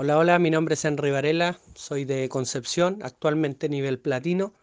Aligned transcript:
Hola, 0.00 0.16
hola, 0.16 0.38
mi 0.38 0.48
nombre 0.48 0.74
es 0.74 0.84
Henry 0.84 1.10
Varela, 1.10 1.58
soy 1.74 2.04
de 2.04 2.28
Concepción, 2.28 3.00
actualmente 3.02 3.68
nivel 3.68 3.98
platino. 3.98 4.54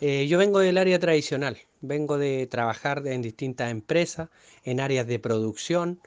Eh, 0.00 0.28
yo 0.28 0.38
vengo 0.38 0.60
del 0.60 0.78
área 0.78 1.00
tradicional, 1.00 1.58
vengo 1.80 2.18
de 2.18 2.46
trabajar 2.46 3.04
en 3.04 3.20
distintas 3.20 3.72
empresas, 3.72 4.28
en 4.62 4.78
áreas 4.78 5.08
de 5.08 5.18
producción, 5.18 6.00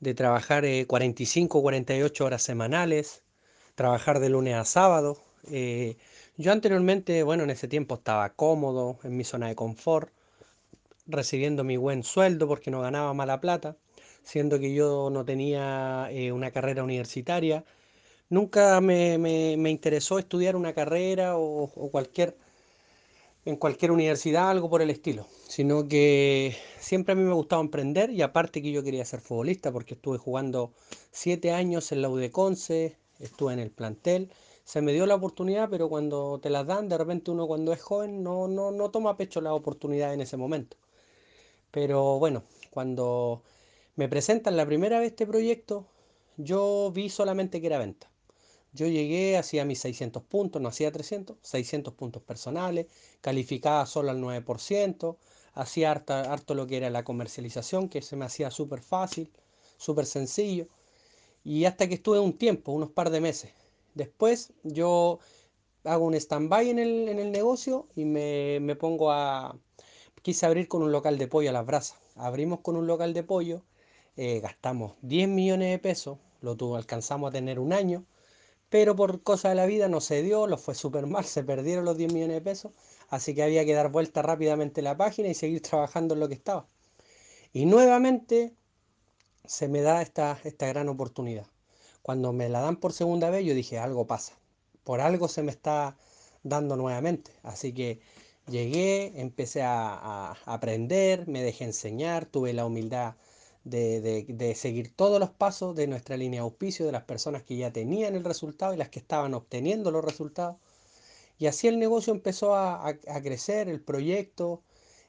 de 0.00 0.14
trabajar 0.14 0.64
45 0.86 1.60
48 1.60 2.24
horas 2.24 2.42
semanales, 2.42 3.24
trabajar 3.74 4.20
de 4.20 4.30
lunes 4.30 4.54
a 4.54 4.64
sábado. 4.64 5.22
Eh, 5.50 5.98
yo 6.38 6.52
anteriormente, 6.52 7.22
bueno, 7.24 7.42
en 7.42 7.50
ese 7.50 7.68
tiempo 7.68 7.96
estaba 7.96 8.30
cómodo, 8.30 8.98
en 9.04 9.18
mi 9.18 9.24
zona 9.24 9.48
de 9.48 9.54
confort, 9.54 10.10
recibiendo 11.06 11.62
mi 11.62 11.76
buen 11.76 12.02
sueldo 12.02 12.48
porque 12.48 12.70
no 12.70 12.80
ganaba 12.80 13.12
mala 13.12 13.42
plata, 13.42 13.76
siendo 14.22 14.58
que 14.58 14.72
yo 14.72 15.10
no 15.10 15.26
tenía 15.26 16.08
eh, 16.10 16.32
una 16.32 16.50
carrera 16.52 16.82
universitaria 16.82 17.66
Nunca 18.30 18.80
me, 18.80 19.18
me- 19.18 19.56
me 19.58 19.70
interesó 19.70 20.18
estudiar 20.18 20.56
una 20.56 20.72
carrera 20.74 21.36
o, 21.36 21.64
o 21.64 21.90
cualquier, 21.90 22.36
en 23.44 23.56
cualquier 23.56 23.90
universidad, 23.92 24.50
algo 24.50 24.68
por 24.68 24.82
el 24.82 24.90
estilo, 24.90 25.26
sino 25.48 25.88
que 25.88 26.54
siempre 26.78 27.12
a 27.12 27.14
mí 27.16 27.22
me 27.22 27.32
gustaba 27.32 27.62
emprender 27.62 28.10
y 28.10 28.20
aparte 28.22 28.60
que 28.62 28.72
yo 28.72 28.82
quería 28.82 29.04
ser 29.04 29.20
futbolista 29.20 29.72
porque 29.72 29.94
estuve 29.94 30.18
jugando 30.18 30.72
siete 31.10 31.52
años 31.52 31.90
en 31.92 32.02
la 32.02 32.10
U 32.10 32.16
de 32.16 32.30
Conce, 32.30 32.96
estuve 33.20 33.54
en 33.54 33.58
el 33.60 33.70
plantel, 33.70 34.30
se 34.64 34.82
me 34.82 34.92
dio 34.92 35.06
la 35.06 35.14
oportunidad, 35.14 35.70
pero 35.70 35.88
cuando 35.88 36.38
te 36.42 36.50
las 36.50 36.66
dan, 36.66 36.88
de 36.90 36.98
repente 36.98 37.30
uno 37.30 37.46
cuando 37.46 37.72
es 37.72 37.80
joven 37.80 38.22
no, 38.22 38.48
no, 38.48 38.70
no 38.70 38.90
toma 38.90 39.10
a 39.10 39.16
pecho 39.16 39.40
la 39.40 39.54
oportunidad 39.54 40.12
en 40.12 40.20
ese 40.20 40.36
momento. 40.36 40.76
Pero 41.72 42.18
bueno, 42.18 42.44
cuando 42.70 43.42
me 43.96 44.08
presentan 44.08 44.56
la 44.56 44.66
primera 44.66 45.00
vez 45.00 45.10
este 45.10 45.26
proyecto, 45.26 45.86
yo 46.38 46.92
vi 46.94 47.10
solamente 47.10 47.60
que 47.60 47.68
era 47.68 47.78
venta. 47.78 48.10
Yo 48.72 48.86
llegué, 48.86 49.36
hacía 49.36 49.64
mis 49.64 49.80
600 49.80 50.22
puntos, 50.22 50.60
no 50.62 50.68
hacía 50.68 50.92
300, 50.92 51.36
600 51.42 51.94
puntos 51.94 52.22
personales, 52.22 52.86
calificaba 53.20 53.84
solo 53.86 54.10
al 54.10 54.20
9%, 54.20 55.18
hacía 55.54 55.90
harta- 55.90 56.32
harto 56.32 56.54
lo 56.54 56.66
que 56.66 56.76
era 56.78 56.90
la 56.90 57.04
comercialización, 57.04 57.88
que 57.88 58.02
se 58.02 58.16
me 58.16 58.24
hacía 58.26 58.50
súper 58.50 58.80
fácil, 58.82 59.30
súper 59.78 60.06
sencillo, 60.06 60.68
y 61.44 61.64
hasta 61.64 61.88
que 61.88 61.94
estuve 61.94 62.18
un 62.20 62.36
tiempo, 62.38 62.72
unos 62.72 62.90
par 62.90 63.10
de 63.10 63.20
meses. 63.20 63.52
Después 63.94 64.52
yo 64.62 65.18
hago 65.84 66.06
un 66.06 66.14
stand-by 66.14 66.70
en 66.70 66.78
el, 66.78 67.08
en 67.08 67.18
el 67.18 67.32
negocio 67.32 67.88
y 67.96 68.04
me, 68.04 68.60
me 68.60 68.76
pongo 68.76 69.12
a... 69.12 69.56
Quise 70.22 70.46
abrir 70.46 70.68
con 70.68 70.82
un 70.82 70.92
local 70.92 71.18
de 71.18 71.28
pollo 71.28 71.50
a 71.50 71.52
las 71.52 71.66
brasas. 71.66 71.98
Abrimos 72.16 72.60
con 72.60 72.76
un 72.76 72.86
local 72.86 73.14
de 73.14 73.22
pollo, 73.24 73.62
eh, 74.16 74.40
gastamos 74.40 74.94
10 75.02 75.28
millones 75.28 75.70
de 75.70 75.78
pesos, 75.78 76.18
lo 76.42 76.56
tuvo, 76.56 76.76
alcanzamos 76.76 77.28
a 77.30 77.32
tener 77.32 77.58
un 77.60 77.72
año 77.72 78.04
pero 78.70 78.94
por 78.96 79.22
cosa 79.22 79.48
de 79.50 79.54
la 79.54 79.66
vida 79.66 79.88
no 79.88 80.00
se 80.00 80.22
dio, 80.22 80.46
lo 80.46 80.58
fue 80.58 80.74
súper 80.74 81.06
mal, 81.06 81.24
se 81.24 81.42
perdieron 81.44 81.84
los 81.84 81.96
10 81.96 82.12
millones 82.12 82.36
de 82.36 82.40
pesos, 82.42 82.72
así 83.08 83.34
que 83.34 83.42
había 83.42 83.64
que 83.64 83.74
dar 83.74 83.90
vuelta 83.90 84.22
rápidamente 84.22 84.82
la 84.82 84.96
página 84.96 85.28
y 85.28 85.34
seguir 85.34 85.62
trabajando 85.62 86.14
en 86.14 86.20
lo 86.20 86.28
que 86.28 86.34
estaba. 86.34 86.66
Y 87.52 87.66
nuevamente 87.66 88.54
se 89.46 89.68
me 89.68 89.80
da 89.80 90.02
esta, 90.02 90.38
esta 90.44 90.66
gran 90.66 90.88
oportunidad. 90.88 91.46
Cuando 92.02 92.32
me 92.32 92.48
la 92.48 92.60
dan 92.60 92.76
por 92.76 92.92
segunda 92.92 93.30
vez, 93.30 93.44
yo 93.44 93.54
dije, 93.54 93.78
algo 93.78 94.06
pasa, 94.06 94.34
por 94.84 95.00
algo 95.00 95.28
se 95.28 95.42
me 95.42 95.50
está 95.50 95.96
dando 96.42 96.76
nuevamente. 96.76 97.32
Así 97.42 97.72
que 97.72 98.00
llegué, 98.46 99.20
empecé 99.20 99.62
a, 99.62 99.94
a 99.94 100.36
aprender, 100.46 101.26
me 101.26 101.42
dejé 101.42 101.64
enseñar, 101.64 102.26
tuve 102.26 102.52
la 102.52 102.66
humildad 102.66 103.14
de, 103.70 104.00
de- 104.28 104.54
seguir 104.54 104.94
todos 104.94 105.20
los 105.20 105.30
pasos 105.30 105.74
de 105.76 105.86
nuestra 105.86 106.16
línea 106.16 106.40
de 106.40 106.44
auspicio, 106.44 106.86
de 106.86 106.92
las 106.92 107.04
personas 107.04 107.42
que 107.44 107.56
ya 107.56 107.72
tenían 107.72 108.14
el 108.16 108.24
resultado 108.24 108.74
y 108.74 108.76
las 108.76 108.88
que 108.90 108.98
estaban 109.00 109.34
obteniendo 109.34 109.90
los 109.90 110.04
resultados. 110.04 110.56
Y 111.38 111.46
así 111.46 111.68
el 111.68 111.78
negocio 111.78 112.12
empezó 112.12 112.54
a, 112.54 112.74
a- 112.88 112.98
a 113.08 113.22
crecer, 113.22 113.68
el 113.68 113.80
proyecto, 113.80 114.62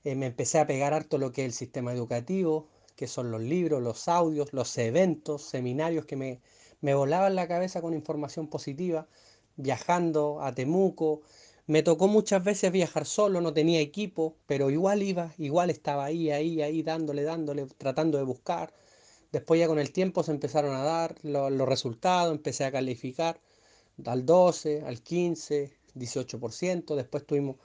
eh, 0.04 0.16
me 0.16 0.28
empecé 0.28 0.60
a 0.60 0.68
pegar 0.68 0.94
harto 0.94 1.18
lo 1.18 1.32
que 1.32 1.42
es 1.42 1.48
el 1.48 1.54
sistema 1.54 1.94
educativo, 1.94 2.68
que 2.96 3.08
son 3.08 3.32
los 3.32 3.42
libros, 3.42 3.82
los 3.82 4.08
audios, 4.08 4.54
los 4.54 4.78
eventos, 4.78 5.44
seminarios 5.44 6.06
que 6.06 6.16
me, 6.18 6.42
me 6.82 6.94
volaban 6.94 7.36
la 7.36 7.48
cabeza 7.48 7.82
con 7.82 7.94
información 7.94 8.48
positiva, 8.48 9.08
viajando 9.58 10.42
a 10.42 10.54
Temuco. 10.54 11.22
Me 11.70 11.84
tocó 11.84 12.10
muchas 12.10 12.44
veces 12.44 12.70
viajar 12.74 13.06
solo, 13.06 13.40
no 13.40 13.54
tenía 13.54 13.80
equipo, 13.80 14.36
pero 14.46 14.70
igual 14.72 15.02
iba, 15.04 15.34
igual 15.38 15.70
estaba 15.70 16.04
ahí, 16.04 16.30
ahí, 16.32 16.62
ahí, 16.62 16.84
dándole, 16.84 17.24
dándole, 17.24 17.66
tratando 17.78 18.18
de 18.18 18.26
buscar. 18.26 18.74
Después 19.32 19.60
ya 19.60 19.68
con 19.68 19.80
el 19.80 19.94
tiempo 19.94 20.24
se 20.24 20.32
empezaron 20.32 20.76
a 20.76 20.84
dar 20.84 21.16
lo- 21.24 21.50
los 21.50 21.70
resultados, 21.70 22.34
empecé 22.36 22.66
a 22.66 22.72
calificar 22.74 23.40
al 24.06 24.26
12, 24.26 24.84
al 24.86 25.02
15, 25.04 25.74
18%. 25.96 26.96
Después 26.96 27.26
tuvimos 27.28 27.58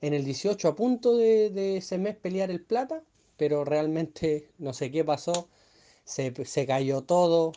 en 0.00 0.14
el 0.14 0.24
18 0.24 0.68
a 0.68 0.76
punto 0.76 1.16
de, 1.16 1.50
de 1.50 1.78
ese 1.78 1.98
mes 1.98 2.16
pelear 2.16 2.50
el 2.50 2.62
plata, 2.64 3.02
pero 3.36 3.64
realmente 3.64 4.50
no 4.58 4.72
sé 4.74 4.90
qué 4.92 5.04
pasó, 5.04 5.48
se, 6.04 6.32
se 6.46 6.66
cayó 6.66 7.02
todo, 7.02 7.52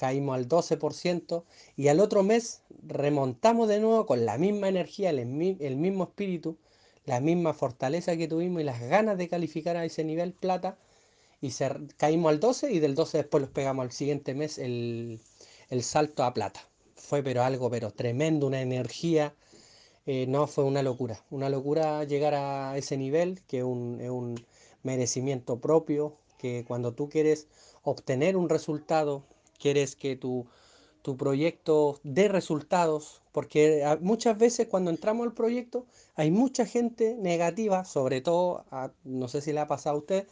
caímos 0.00 0.34
al 0.36 0.48
12% 0.48 1.44
y 1.76 1.88
al 1.88 2.00
otro 2.00 2.22
mes 2.24 2.62
remontamos 2.86 3.68
de 3.68 3.80
nuevo 3.80 4.06
con 4.06 4.24
la 4.26 4.38
misma 4.38 4.68
energía, 4.68 5.10
el, 5.10 5.26
mi- 5.26 5.56
el 5.60 5.76
mismo 5.76 6.04
espíritu, 6.04 6.56
la 7.06 7.20
misma 7.20 7.54
fortaleza 7.54 8.16
que 8.16 8.28
tuvimos 8.28 8.62
y 8.62 8.64
las 8.64 8.80
ganas 8.82 9.18
de 9.18 9.28
calificar 9.28 9.76
a 9.76 9.84
ese 9.84 10.04
nivel 10.04 10.32
plata 10.32 10.78
y 11.40 11.50
caímos 11.96 12.30
al 12.30 12.40
12 12.40 12.72
y 12.72 12.80
del 12.80 12.94
12 12.94 13.18
después 13.18 13.40
los 13.42 13.50
pegamos 13.50 13.84
al 13.84 13.92
siguiente 13.92 14.34
mes 14.34 14.58
el, 14.58 15.20
el 15.70 15.82
salto 15.82 16.24
a 16.24 16.34
plata. 16.34 16.60
Fue 16.96 17.22
pero 17.22 17.42
algo, 17.42 17.70
pero 17.70 17.92
tremendo, 17.92 18.46
una 18.46 18.60
energía 18.62 19.34
eh, 20.06 20.26
no, 20.28 20.46
fue 20.46 20.64
una 20.64 20.82
locura, 20.82 21.24
una 21.30 21.48
locura 21.48 22.04
llegar 22.04 22.34
a 22.34 22.76
ese 22.76 22.96
nivel, 22.96 23.42
que 23.46 23.64
un, 23.64 24.00
es 24.00 24.10
un 24.10 24.44
merecimiento 24.82 25.60
propio, 25.60 26.16
que 26.38 26.64
cuando 26.66 26.94
tú 26.94 27.08
quieres 27.08 27.48
obtener 27.82 28.36
un 28.36 28.48
resultado, 28.48 29.24
quieres 29.60 29.94
que 29.94 30.16
tu, 30.16 30.46
tu 31.02 31.16
proyecto 31.16 32.00
dé 32.02 32.28
resultados, 32.28 33.22
porque 33.32 33.84
muchas 34.00 34.36
veces 34.38 34.66
cuando 34.68 34.90
entramos 34.90 35.26
al 35.26 35.34
proyecto 35.34 35.86
hay 36.16 36.30
mucha 36.30 36.66
gente 36.66 37.16
negativa, 37.16 37.84
sobre 37.84 38.20
todo, 38.20 38.64
no 39.04 39.28
sé 39.28 39.40
si 39.40 39.52
le 39.52 39.60
ha 39.60 39.66
pasado 39.66 39.96
a 39.96 39.98
usted, 40.00 40.26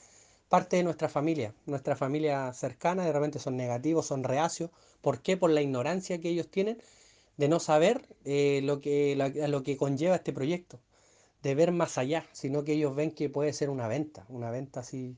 parte 0.49 0.77
de 0.77 0.83
nuestra 0.83 1.09
familia, 1.09 1.55
nuestra 1.67 1.95
familia 1.97 2.53
cercana, 2.53 3.05
de 3.05 3.13
repente 3.13 3.39
son 3.39 3.57
negativos, 3.57 4.07
son 4.07 4.25
reacios, 4.25 4.71
¿por 5.01 5.21
qué? 5.21 5.37
Por 5.37 5.51
la 5.51 5.63
ignorancia 5.63 6.21
que 6.21 6.31
ellos 6.31 6.49
tienen 6.49 6.83
de 7.37 7.49
no 7.49 7.61
saber 7.61 8.07
eh, 8.25 8.61
lo 8.65 8.81
que, 8.81 9.17
lo 9.49 9.63
que 9.63 9.77
conlleva 9.77 10.17
este 10.17 10.33
proyecto, 10.33 10.81
de 11.43 11.55
ver 11.55 11.73
más 11.73 11.99
allá, 11.99 12.27
sino 12.33 12.65
que 12.65 12.73
ellos 12.73 12.95
ven 12.97 13.13
que 13.13 13.31
puede 13.31 13.53
ser 13.53 13.71
una 13.71 13.89
venta, 13.89 14.27
una 14.29 14.51
venta 14.51 14.81
así 14.81 15.17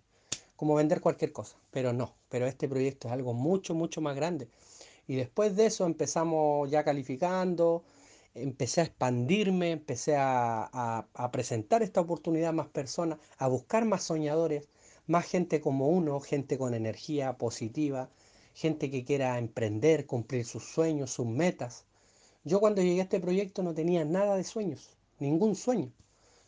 como 0.60 0.74
vender 0.76 1.00
cualquier 1.00 1.32
cosa, 1.32 1.56
pero 1.70 1.92
no, 1.92 2.14
pero 2.28 2.46
este 2.46 2.68
proyecto 2.68 3.08
es 3.08 3.14
algo 3.14 3.32
mucho, 3.34 3.74
mucho 3.74 4.00
más 4.02 4.14
grande. 4.16 4.48
Y 5.08 5.16
después 5.16 5.56
de 5.56 5.66
eso 5.66 5.86
empezamos 5.86 6.70
ya 6.70 6.84
calificando, 6.84 7.84
empecé 8.34 8.80
a 8.80 8.84
expandirme, 8.84 9.72
empecé 9.72 10.16
a, 10.16 10.64
a- 11.14 11.30
presentar 11.32 11.82
esta 11.82 12.00
oportunidad 12.00 12.50
a 12.50 12.52
más 12.52 12.68
personas, 12.68 13.18
a 13.38 13.48
buscar 13.48 13.84
más 13.84 14.04
soñadores, 14.04 14.68
más 15.06 15.26
gente 15.26 15.60
como 15.60 15.88
uno, 15.88 16.20
gente 16.20 16.58
con 16.58 16.74
energía 16.74 17.36
positiva, 17.38 18.10
gente 18.54 18.90
que 18.90 19.04
quiera 19.04 19.38
emprender, 19.38 20.06
cumplir 20.06 20.44
sus 20.46 20.64
sueños, 20.64 21.10
sus 21.12 21.26
metas. 21.26 21.84
Yo 22.44 22.60
cuando 22.60 22.82
llegué 22.82 23.00
a 23.00 23.04
este 23.04 23.20
proyecto 23.20 23.62
no 23.62 23.74
tenía 23.74 24.04
nada 24.04 24.36
de 24.36 24.44
sueños, 24.44 24.96
ningún 25.20 25.56
sueño. 25.56 25.92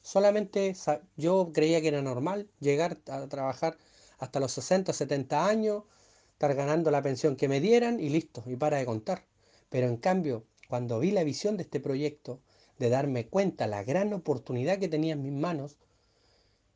Solamente 0.02 0.74
yo 1.16 1.50
creía 1.54 1.80
que 1.80 1.88
era 1.88 2.02
normal 2.02 2.48
llegar 2.60 2.98
a 3.08 3.26
trabajar 3.28 3.78
hasta 4.22 4.38
los 4.38 4.52
60, 4.52 4.92
70 4.92 5.48
años, 5.48 5.82
estar 6.34 6.54
ganando 6.54 6.92
la 6.92 7.02
pensión 7.02 7.34
que 7.34 7.48
me 7.48 7.60
dieran 7.60 7.98
y 7.98 8.08
listo, 8.08 8.44
y 8.46 8.54
para 8.54 8.76
de 8.76 8.86
contar. 8.86 9.24
Pero 9.68 9.88
en 9.88 9.96
cambio, 9.96 10.44
cuando 10.68 11.00
vi 11.00 11.10
la 11.10 11.24
visión 11.24 11.56
de 11.56 11.64
este 11.64 11.80
proyecto, 11.80 12.38
de 12.78 12.88
darme 12.88 13.26
cuenta 13.26 13.66
la 13.66 13.82
gran 13.82 14.12
oportunidad 14.12 14.78
que 14.78 14.86
tenía 14.86 15.14
en 15.14 15.22
mis 15.22 15.32
manos, 15.32 15.76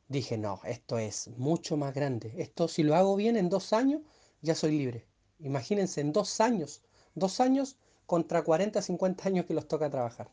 dije, 0.09 0.37
no, 0.39 0.61
esto 0.65 0.99
es 0.99 1.29
mucho 1.37 1.77
más 1.77 1.95
grande. 1.95 2.35
Esto 2.39 2.67
si 2.67 2.83
lo 2.83 2.97
hago 2.97 3.15
bien 3.15 3.37
en 3.37 3.49
dos 3.49 3.73
años, 3.73 4.03
ya 4.43 4.57
soy 4.57 4.77
libre. 4.77 5.07
Imagínense, 5.39 6.01
en 6.01 6.13
dos 6.13 6.41
años, 6.41 6.83
dos 7.15 7.39
años 7.39 7.77
contra 8.07 8.43
40, 8.43 8.83
50 8.83 9.29
años 9.29 9.47
que 9.47 9.55
los 9.55 9.69
toca 9.69 9.89
trabajar. 9.89 10.33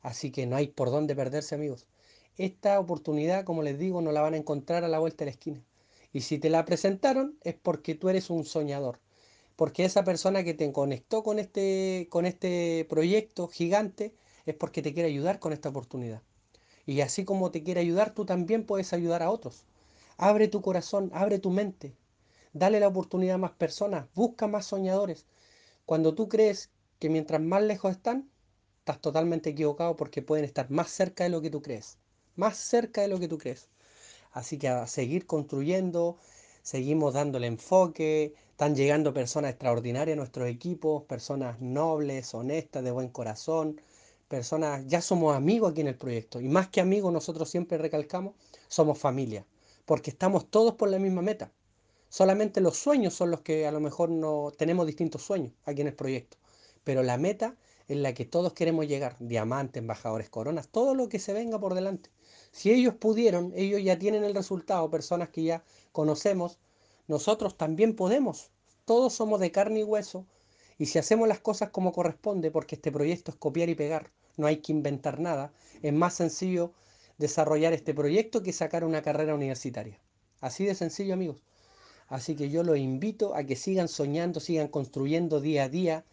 Así 0.00 0.32
que 0.32 0.46
no 0.46 0.56
hay 0.56 0.66
por 0.66 0.90
dónde 0.90 1.14
perderse, 1.14 1.54
amigos. 1.54 1.86
Esta 2.36 2.80
oportunidad, 2.80 3.44
como 3.44 3.62
les 3.62 3.78
digo, 3.78 4.02
no 4.02 4.10
la 4.10 4.22
van 4.22 4.34
a 4.34 4.38
encontrar 4.38 4.82
a 4.82 4.88
la 4.88 4.98
vuelta 4.98 5.18
de 5.18 5.26
la 5.26 5.30
esquina. 5.30 5.64
Y 6.12 6.20
si 6.22 6.38
te 6.38 6.50
la 6.50 6.64
presentaron 6.64 7.38
es 7.42 7.54
porque 7.54 7.94
tú 7.94 8.08
eres 8.08 8.30
un 8.30 8.44
soñador. 8.44 9.00
Porque 9.56 9.84
esa 9.84 10.04
persona 10.04 10.44
que 10.44 10.54
te 10.54 10.70
conectó 10.72 11.22
con 11.22 11.38
este, 11.38 12.06
con 12.10 12.26
este 12.26 12.86
proyecto 12.88 13.48
gigante 13.48 14.14
es 14.46 14.54
porque 14.54 14.82
te 14.82 14.92
quiere 14.92 15.08
ayudar 15.08 15.38
con 15.38 15.52
esta 15.52 15.68
oportunidad. 15.68 16.22
Y 16.84 17.00
así 17.00 17.24
como 17.24 17.50
te 17.50 17.62
quiere 17.62 17.80
ayudar, 17.80 18.12
tú 18.14 18.24
también 18.24 18.64
puedes 18.66 18.92
ayudar 18.92 19.22
a 19.22 19.30
otros. 19.30 19.64
Abre 20.16 20.48
tu 20.48 20.62
corazón, 20.62 21.10
abre 21.14 21.38
tu 21.38 21.50
mente. 21.50 21.94
Dale 22.52 22.80
la 22.80 22.88
oportunidad 22.88 23.36
a 23.36 23.38
más 23.38 23.52
personas, 23.52 24.06
busca 24.14 24.46
más 24.46 24.66
soñadores. 24.66 25.26
Cuando 25.86 26.14
tú 26.14 26.28
crees 26.28 26.70
que 26.98 27.08
mientras 27.08 27.40
más 27.40 27.62
lejos 27.62 27.92
están, 27.92 28.30
estás 28.80 29.00
totalmente 29.00 29.50
equivocado 29.50 29.96
porque 29.96 30.22
pueden 30.22 30.44
estar 30.44 30.70
más 30.70 30.90
cerca 30.90 31.24
de 31.24 31.30
lo 31.30 31.40
que 31.40 31.50
tú 31.50 31.62
crees. 31.62 31.98
Más 32.36 32.56
cerca 32.56 33.00
de 33.00 33.08
lo 33.08 33.18
que 33.18 33.28
tú 33.28 33.38
crees. 33.38 33.68
Así 34.32 34.58
que 34.58 34.68
a 34.68 34.86
seguir 34.86 35.26
construyendo, 35.26 36.16
seguimos 36.62 37.14
dándole 37.14 37.46
enfoque, 37.46 38.34
están 38.50 38.74
llegando 38.76 39.12
personas 39.12 39.50
extraordinarias 39.50 40.14
a 40.16 40.18
nuestros 40.18 40.48
equipos, 40.48 41.04
personas 41.04 41.60
nobles, 41.60 42.34
honestas, 42.34 42.84
de 42.84 42.90
buen 42.90 43.08
corazón, 43.08 43.80
personas, 44.28 44.86
ya 44.86 45.02
somos 45.02 45.36
amigos 45.36 45.72
aquí 45.72 45.82
en 45.82 45.88
el 45.88 45.96
proyecto. 45.96 46.40
Y 46.40 46.48
más 46.48 46.68
que 46.68 46.80
amigos, 46.80 47.12
nosotros 47.12 47.50
siempre 47.50 47.76
recalcamos, 47.78 48.34
somos 48.68 48.98
familia, 48.98 49.44
porque 49.84 50.10
estamos 50.10 50.48
todos 50.50 50.74
por 50.74 50.88
la 50.88 50.98
misma 50.98 51.22
meta. 51.22 51.52
Solamente 52.08 52.60
los 52.60 52.76
sueños 52.76 53.14
son 53.14 53.30
los 53.30 53.40
que 53.40 53.66
a 53.66 53.72
lo 53.72 53.80
mejor 53.80 54.10
no 54.10 54.52
tenemos 54.56 54.86
distintos 54.86 55.22
sueños 55.22 55.52
aquí 55.64 55.80
en 55.80 55.88
el 55.88 55.94
proyecto. 55.94 56.36
Pero 56.84 57.02
la 57.02 57.16
meta 57.16 57.56
en 57.88 58.02
la 58.02 58.14
que 58.14 58.24
todos 58.24 58.52
queremos 58.52 58.86
llegar, 58.86 59.16
diamantes, 59.18 59.80
embajadores, 59.80 60.30
coronas, 60.30 60.68
todo 60.68 60.94
lo 60.94 61.08
que 61.08 61.18
se 61.18 61.32
venga 61.32 61.58
por 61.58 61.74
delante. 61.74 62.10
Si 62.52 62.70
ellos 62.70 62.94
pudieron, 62.94 63.52
ellos 63.56 63.82
ya 63.82 63.98
tienen 63.98 64.24
el 64.24 64.34
resultado, 64.34 64.90
personas 64.90 65.30
que 65.30 65.42
ya 65.42 65.64
conocemos, 65.90 66.58
nosotros 67.08 67.56
también 67.56 67.96
podemos. 67.96 68.50
Todos 68.84 69.14
somos 69.14 69.40
de 69.40 69.50
carne 69.50 69.80
y 69.80 69.84
hueso. 69.84 70.26
Y 70.78 70.86
si 70.86 70.98
hacemos 70.98 71.28
las 71.28 71.40
cosas 71.40 71.70
como 71.70 71.92
corresponde, 71.92 72.50
porque 72.50 72.74
este 72.74 72.92
proyecto 72.92 73.30
es 73.30 73.36
copiar 73.36 73.68
y 73.68 73.74
pegar, 73.74 74.10
no 74.36 74.46
hay 74.46 74.58
que 74.58 74.72
inventar 74.72 75.18
nada, 75.18 75.52
es 75.82 75.92
más 75.92 76.14
sencillo 76.14 76.72
desarrollar 77.18 77.72
este 77.72 77.94
proyecto 77.94 78.42
que 78.42 78.52
sacar 78.52 78.84
una 78.84 79.02
carrera 79.02 79.34
universitaria. 79.34 79.98
Así 80.40 80.64
de 80.64 80.74
sencillo, 80.74 81.14
amigos. 81.14 81.42
Así 82.08 82.34
que 82.36 82.50
yo 82.50 82.62
los 82.62 82.76
invito 82.76 83.34
a 83.34 83.44
que 83.44 83.56
sigan 83.56 83.88
soñando, 83.88 84.40
sigan 84.40 84.68
construyendo 84.68 85.40
día 85.40 85.64
a 85.64 85.68
día, 85.68 86.04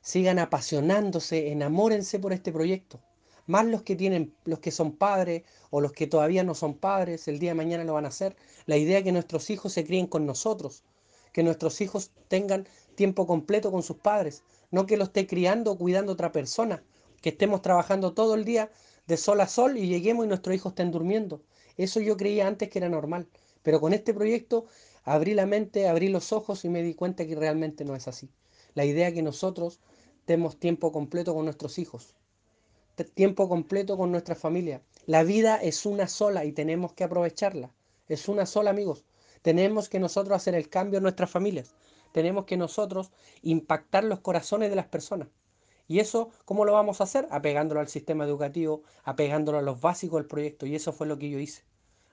sigan 0.00 0.38
apasionándose, 0.38 1.52
enamórense 1.52 2.18
por 2.18 2.32
este 2.32 2.50
proyecto. 2.50 3.00
Más 3.48 3.64
los 3.64 3.80
que 3.80 3.96
tienen, 3.96 4.34
los 4.44 4.58
que 4.58 4.70
son 4.70 4.92
padres 4.92 5.42
o 5.70 5.80
los 5.80 5.92
que 5.92 6.06
todavía 6.06 6.44
no 6.44 6.54
son 6.54 6.74
padres, 6.74 7.28
el 7.28 7.38
día 7.38 7.52
de 7.52 7.54
mañana 7.54 7.82
lo 7.82 7.94
van 7.94 8.04
a 8.04 8.08
hacer. 8.08 8.36
La 8.66 8.76
idea 8.76 8.98
es 8.98 9.04
que 9.04 9.10
nuestros 9.10 9.48
hijos 9.48 9.72
se 9.72 9.86
críen 9.86 10.06
con 10.06 10.26
nosotros, 10.26 10.84
que 11.32 11.42
nuestros 11.42 11.80
hijos 11.80 12.10
tengan 12.28 12.68
tiempo 12.94 13.26
completo 13.26 13.72
con 13.72 13.82
sus 13.82 13.96
padres, 13.96 14.42
no 14.70 14.84
que 14.84 14.98
lo 14.98 15.04
esté 15.04 15.26
criando 15.26 15.72
o 15.72 15.78
cuidando 15.78 16.12
otra 16.12 16.30
persona, 16.30 16.82
que 17.22 17.30
estemos 17.30 17.62
trabajando 17.62 18.12
todo 18.12 18.34
el 18.34 18.44
día 18.44 18.70
de 19.06 19.16
sol 19.16 19.40
a 19.40 19.48
sol 19.48 19.78
y 19.78 19.88
lleguemos 19.88 20.26
y 20.26 20.28
nuestros 20.28 20.54
hijos 20.54 20.72
estén 20.72 20.90
durmiendo. 20.90 21.40
Eso 21.78 22.00
yo 22.00 22.18
creía 22.18 22.46
antes 22.46 22.68
que 22.68 22.80
era 22.80 22.90
normal, 22.90 23.28
pero 23.62 23.80
con 23.80 23.94
este 23.94 24.12
proyecto 24.12 24.66
abrí 25.04 25.32
la 25.32 25.46
mente, 25.46 25.88
abrí 25.88 26.08
los 26.08 26.34
ojos 26.34 26.66
y 26.66 26.68
me 26.68 26.82
di 26.82 26.92
cuenta 26.92 27.26
que 27.26 27.34
realmente 27.34 27.86
no 27.86 27.96
es 27.96 28.08
así. 28.08 28.28
La 28.74 28.84
idea 28.84 29.08
es 29.08 29.14
que 29.14 29.22
nosotros 29.22 29.80
demos 30.26 30.60
tiempo 30.60 30.92
completo 30.92 31.34
con 31.34 31.46
nuestros 31.46 31.78
hijos, 31.78 32.14
tiempo 33.04 33.48
completo 33.48 33.96
con 33.96 34.10
nuestra 34.10 34.34
familia. 34.34 34.82
La 35.06 35.24
vida 35.24 35.56
es 35.56 35.86
una 35.86 36.08
sola 36.08 36.44
y 36.44 36.52
tenemos 36.52 36.92
que 36.92 37.04
aprovecharla. 37.04 37.70
Es 38.08 38.28
una 38.28 38.46
sola, 38.46 38.70
amigos. 38.70 39.04
Tenemos 39.42 39.88
que 39.88 39.98
nosotros 39.98 40.36
hacer 40.36 40.54
el 40.54 40.68
cambio 40.68 40.98
en 40.98 41.02
nuestras 41.02 41.30
familias. 41.30 41.74
Tenemos 42.12 42.44
que 42.44 42.56
nosotros 42.56 43.10
impactar 43.42 44.04
los 44.04 44.20
corazones 44.20 44.70
de 44.70 44.76
las 44.76 44.86
personas. 44.86 45.28
Y 45.86 46.00
eso, 46.00 46.30
¿cómo 46.44 46.64
lo 46.64 46.72
vamos 46.72 47.00
a 47.00 47.04
hacer? 47.04 47.26
Apegándolo 47.30 47.80
al 47.80 47.88
sistema 47.88 48.24
educativo, 48.24 48.82
apegándolo 49.04 49.58
a 49.58 49.62
los 49.62 49.80
básicos 49.80 50.20
del 50.20 50.28
proyecto. 50.28 50.66
Y 50.66 50.74
eso 50.74 50.92
fue 50.92 51.06
lo 51.06 51.18
que 51.18 51.30
yo 51.30 51.38
hice 51.38 51.62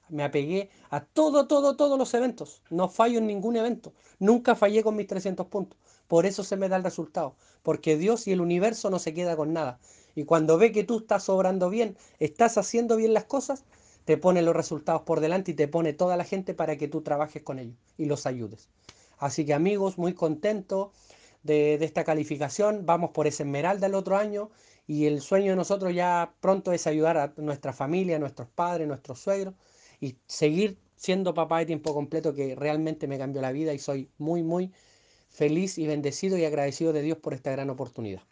me 0.10 0.24
apegué 0.24 0.70
a 0.90 1.04
todo, 1.04 1.48
todo, 1.48 1.76
todos 1.76 1.98
los 1.98 2.14
eventos. 2.14 2.62
No 2.70 2.90
fallo 2.90 3.20
en 3.20 3.28
ningún 3.28 3.56
evento. 3.56 3.94
Nunca 4.20 4.56
fallé 4.56 4.84
con 4.84 4.96
mis 4.96 5.08
300 5.08 5.48
puntos. 5.48 5.80
Por 6.08 6.26
eso 6.26 6.44
se 6.44 6.58
me 6.58 6.70
da 6.70 6.78
el 6.78 6.84
resultado. 6.84 7.36
Porque 7.64 7.98
Dios 7.98 8.28
y 8.28 8.32
el 8.32 8.42
universo 8.42 8.90
no 8.90 9.00
se 9.00 9.14
queda 9.14 9.36
con 9.36 9.54
nada. 9.54 9.80
Y 10.16 10.24
cuando 10.24 10.58
ve 10.58 10.72
que 10.72 10.84
tú 10.84 11.00
estás 11.00 11.30
obrando 11.30 11.70
bien, 11.70 11.98
estás 12.20 12.58
haciendo 12.58 12.96
bien 12.96 13.14
las 13.14 13.26
cosas, 13.26 13.66
te 14.06 14.18
pone 14.18 14.42
los 14.42 14.56
resultados 14.56 15.02
por 15.02 15.20
delante 15.20 15.52
y 15.52 15.54
te 15.54 15.68
pone 15.68 15.94
toda 15.94 16.16
la 16.18 16.24
gente 16.24 16.54
para 16.54 16.78
que 16.78 16.88
tú 16.88 17.02
trabajes 17.02 17.44
con 17.44 17.60
ellos 17.60 17.76
y 17.98 18.06
los 18.06 18.26
ayudes. 18.26 18.70
Así 19.18 19.46
que 19.46 19.54
amigos, 19.54 19.98
muy 19.98 20.14
contento 20.14 20.92
de, 21.44 21.78
de 21.78 21.86
esta 21.86 22.04
calificación. 22.04 22.86
Vamos 22.86 23.12
por 23.12 23.28
ese 23.28 23.44
Esmeralda 23.44 23.88
el 23.88 23.96
otro 23.96 24.18
año. 24.18 24.50
Y 24.88 25.06
el 25.06 25.22
sueño 25.22 25.52
de 25.52 25.56
nosotros 25.56 25.94
ya 25.96 26.34
pronto 26.42 26.72
es 26.72 26.86
ayudar 26.86 27.18
a 27.18 27.34
nuestra 27.38 27.74
familia, 27.74 28.18
a 28.18 28.20
nuestros 28.20 28.48
padres, 28.50 28.86
a 28.86 28.88
nuestros 28.88 29.20
suegros 29.20 29.56
y 30.00 30.18
seguir 30.28 30.78
siendo 30.96 31.34
papá 31.34 31.60
de 31.60 31.66
tiempo 31.66 31.94
completo 31.94 32.34
que 32.34 32.56
realmente 32.56 33.08
me 33.08 33.18
cambió 33.18 33.42
la 33.42 33.52
vida 33.52 33.74
y 33.74 33.80
soy 33.80 34.10
muy, 34.18 34.44
muy 34.44 34.72
feliz 35.30 35.78
y 35.78 35.88
bendecido 35.88 36.38
y 36.38 36.46
agradecido 36.46 36.94
de 36.94 37.02
Dios 37.02 37.18
por 37.18 37.34
esta 37.34 37.52
gran 37.52 37.70
oportunidad. 37.70 38.24